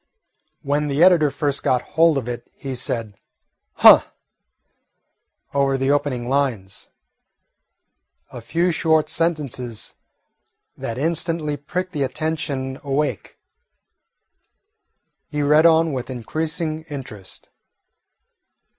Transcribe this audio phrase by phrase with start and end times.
[0.63, 3.13] When the editor first got hold of it he said
[3.73, 4.01] "Huh!"
[5.53, 6.89] over the opening lines,
[8.31, 9.93] a few short sentences
[10.75, 13.37] that instantly pricked the attention awake.
[15.27, 17.49] He read on with increasing interest.